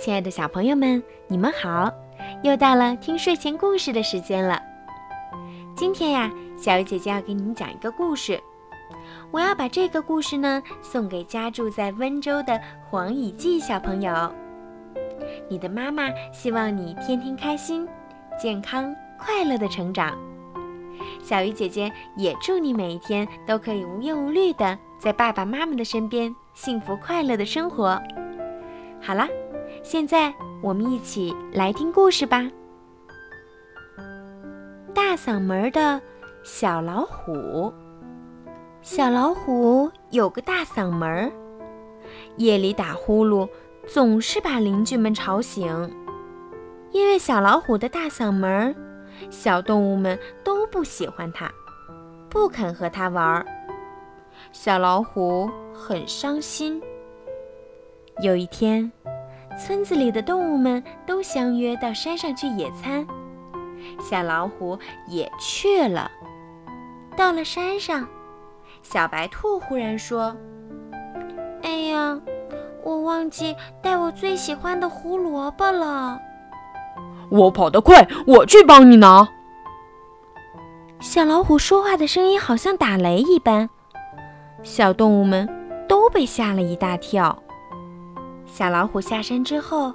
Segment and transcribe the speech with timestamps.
[0.00, 1.92] 亲爱的小朋友们，你们好！
[2.42, 4.58] 又到了听睡前故事的时间了。
[5.76, 8.40] 今天呀，小鱼姐姐要给你们讲一个故事。
[9.30, 12.58] 我要把这个故事呢送给家住在温州的
[12.88, 14.32] 黄以季小朋友。
[15.50, 17.86] 你的妈妈希望你天天开心、
[18.40, 20.16] 健康、快乐的成长。
[21.22, 28.00] 小鱼姐姐也祝你每一天都可以无忧无虑的在爸爸妈妈的身边，幸福快乐的生活。
[29.02, 29.28] 好啦。
[29.82, 32.48] 现在我们一起来听故事吧。
[34.94, 36.00] 大嗓门的
[36.42, 37.72] 小老虎。
[38.82, 41.32] 小老虎有个大嗓门，
[42.36, 43.48] 夜里打呼噜
[43.86, 45.90] 总是把邻居们吵醒。
[46.92, 48.74] 因为小老虎的大嗓门，
[49.30, 51.50] 小动物们都不喜欢它，
[52.28, 53.44] 不肯和它玩。
[54.52, 56.82] 小老虎很伤心。
[58.22, 58.90] 有一天。
[59.60, 63.06] 村子里的动物们都相约到山上去野餐，
[64.00, 66.10] 小老虎也去了。
[67.14, 68.08] 到了山上，
[68.82, 70.34] 小白兔忽然说
[71.62, 72.18] ：“哎呀，
[72.82, 76.18] 我忘记带我最喜欢的胡萝卜了。
[77.28, 79.28] ”“我跑得快，我去帮你拿。”
[81.00, 83.68] 小老虎说话的声音好像打雷一般，
[84.62, 85.46] 小动物们
[85.86, 87.42] 都被吓了一大跳。
[88.52, 89.94] 小老虎下山之后，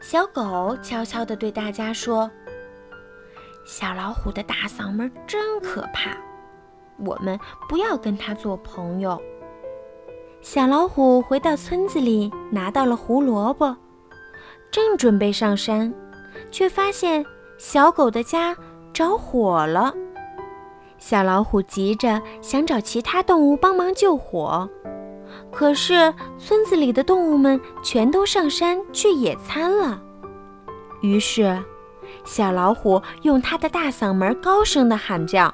[0.00, 2.30] 小狗悄悄地对大家说
[3.66, 6.10] ：“小老虎的大嗓门真可怕，
[6.98, 9.20] 我们不要跟它做朋友。”
[10.42, 13.74] 小老虎回到村子里，拿到了胡萝卜，
[14.70, 15.92] 正准备上山，
[16.52, 17.24] 却发现
[17.56, 18.54] 小狗的家
[18.92, 19.92] 着火了。
[20.98, 24.68] 小老虎急着想找其他动物帮忙救火。
[25.50, 30.00] 可是村子里的动物们全都上山去野餐了，
[31.00, 31.62] 于是
[32.24, 35.52] 小老虎用它的大嗓门高声地喊叫：“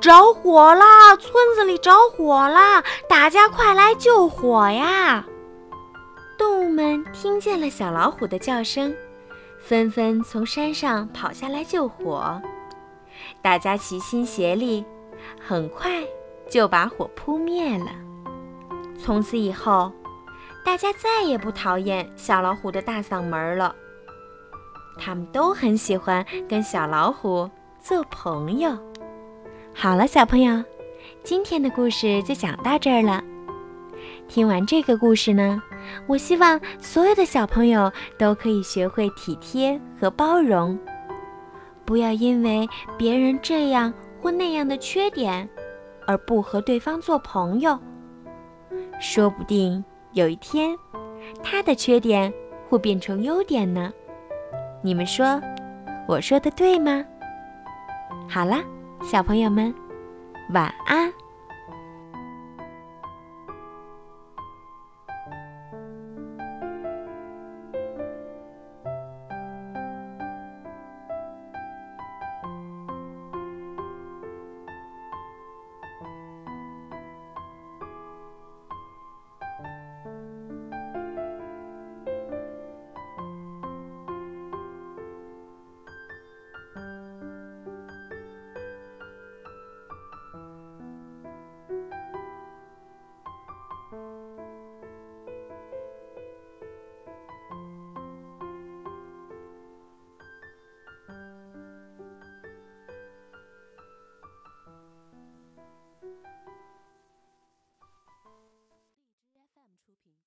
[0.00, 1.16] 着火啦！
[1.16, 2.82] 村子里着火啦！
[3.08, 5.24] 大家快来救火呀！”
[6.38, 8.94] 动物们听见了小老虎的叫声，
[9.60, 12.40] 纷纷从山上跑下来救火。
[13.42, 14.84] 大家齐心协力，
[15.40, 16.02] 很快
[16.48, 17.86] 就把火扑灭了。
[18.98, 19.90] 从此以后，
[20.64, 23.74] 大家再也不讨厌小老虎的大嗓门了。
[24.98, 27.48] 他们都很喜欢跟小老虎
[27.80, 28.76] 做朋友。
[29.72, 30.62] 好了，小朋友，
[31.22, 33.22] 今天的故事就讲到这儿了。
[34.26, 35.62] 听完这个故事呢，
[36.06, 40.78] 我希望所有的小朋友都可以学会体贴和包容，
[41.84, 45.48] 不要因为别人这样或那样的缺点
[46.06, 47.78] 而不和对方做朋友。
[49.00, 50.76] 说不定有一天，
[51.42, 52.32] 他的缺点
[52.68, 53.92] 会变成优点呢。
[54.82, 55.40] 你们说，
[56.06, 57.04] 我说的对吗？
[58.28, 58.62] 好了，
[59.02, 59.74] 小朋友们，
[60.52, 61.07] 晚安。